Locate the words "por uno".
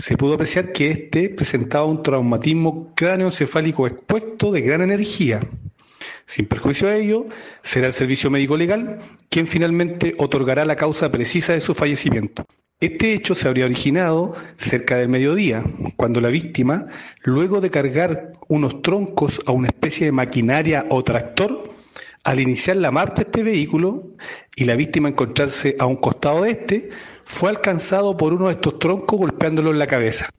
28.16-28.46